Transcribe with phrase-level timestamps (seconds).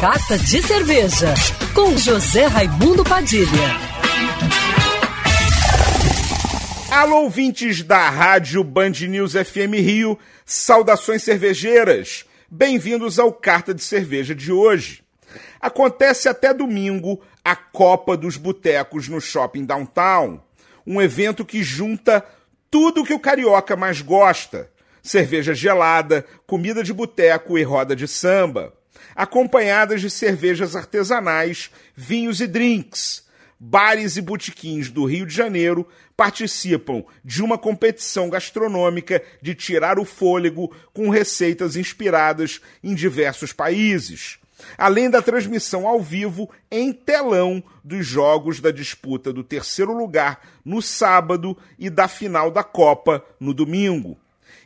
[0.00, 1.34] Carta de Cerveja,
[1.74, 3.46] com José Raimundo Padilha.
[6.90, 12.24] Alô, ouvintes da Rádio Band News FM Rio, saudações cervejeiras.
[12.50, 15.04] Bem-vindos ao Carta de Cerveja de hoje.
[15.60, 20.40] Acontece até domingo a Copa dos Botecos no Shopping Downtown,
[20.86, 22.24] um evento que junta
[22.70, 24.70] tudo que o carioca mais gosta:
[25.02, 28.79] cerveja gelada, comida de boteco e roda de samba,
[29.14, 33.28] acompanhadas de cervejas artesanais, vinhos e drinks.
[33.58, 35.86] Bares e botequins do Rio de Janeiro
[36.16, 44.40] participam de uma competição gastronômica de tirar o fôlego com receitas inspiradas em diversos países
[44.76, 50.82] além da transmissão ao vivo em telão dos jogos da disputa do terceiro lugar no
[50.82, 54.18] sábado e da final da Copa no domingo.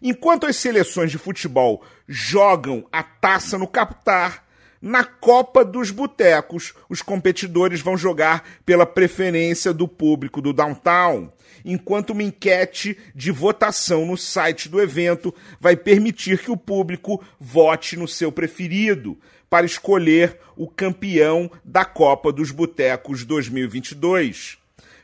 [0.03, 4.45] Enquanto as seleções de futebol jogam a taça no Capitar,
[4.83, 11.33] na Copa dos Botecos, os competidores vão jogar pela preferência do público do downtown,
[11.65, 17.97] enquanto uma enquete de votação no site do evento vai permitir que o público vote
[17.97, 19.19] no seu preferido,
[19.49, 24.59] para escolher o campeão da Copa dos Botecos 2022.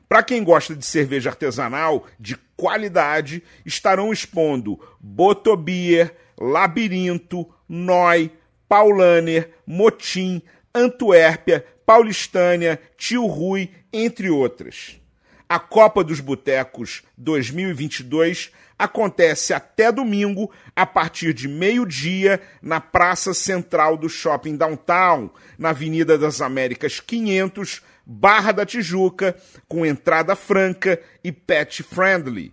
[0.07, 8.33] Para quem gosta de cerveja artesanal de qualidade, estarão expondo Botobier, Labirinto, Noi,
[8.69, 10.43] Paulaner, Motim,
[10.75, 15.01] Antuérpia, Paulistânia, Tio Rui, entre outras.
[15.49, 23.97] A Copa dos Botecos 2022 acontece até domingo, a partir de meio-dia, na Praça Central
[23.97, 29.37] do Shopping Downtown, na Avenida das Américas 500, Barra da Tijuca,
[29.69, 32.53] com entrada franca e pet friendly.